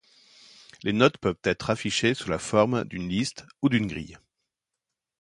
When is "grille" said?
3.85-4.17